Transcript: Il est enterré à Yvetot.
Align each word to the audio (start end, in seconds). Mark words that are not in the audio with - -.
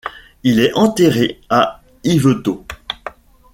Il 0.41 0.59
est 0.59 0.73
enterré 0.73 1.39
à 1.51 1.83
Yvetot. 2.03 2.65